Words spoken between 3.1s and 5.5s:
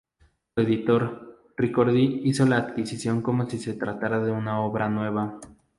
como si se tratara de una obra nueva.